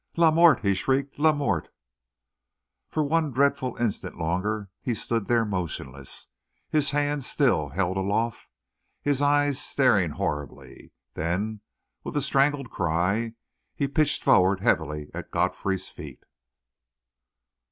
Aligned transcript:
"La 0.17 0.31
mort!" 0.31 0.61
he 0.61 0.73
shrieked. 0.73 1.19
"La 1.19 1.31
mort!" 1.31 1.69
For 2.89 3.03
one 3.03 3.29
dreadful 3.31 3.75
instant 3.77 4.17
longer 4.17 4.71
he 4.81 4.95
stood 4.95 5.27
there 5.27 5.45
motionless, 5.45 6.29
his 6.71 6.89
hands 6.89 7.27
still 7.27 7.69
held 7.69 7.97
aloft, 7.97 8.47
his 9.03 9.21
eyes 9.21 9.59
staring 9.61 10.09
horribly; 10.09 10.91
then, 11.13 11.61
with 12.03 12.17
a 12.17 12.21
strangled 12.23 12.71
cry, 12.71 13.35
he 13.75 13.87
pitched 13.87 14.23
forward 14.23 14.59
heavily 14.61 15.11
at 15.13 15.29
Godfrey's 15.29 15.89
feet. 15.89 16.23